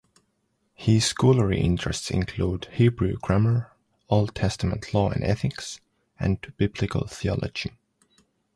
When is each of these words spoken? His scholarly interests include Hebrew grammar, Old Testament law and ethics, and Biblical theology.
His 0.73 1.05
scholarly 1.05 1.61
interests 1.61 2.09
include 2.09 2.65
Hebrew 2.71 3.17
grammar, 3.21 3.71
Old 4.09 4.33
Testament 4.33 4.95
law 4.95 5.11
and 5.11 5.23
ethics, 5.23 5.79
and 6.19 6.41
Biblical 6.57 7.05
theology. 7.05 7.73